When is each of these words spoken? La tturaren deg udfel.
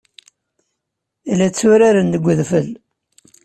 La 1.37 1.47
tturaren 1.49 2.07
deg 2.13 2.25
udfel. 2.31 2.69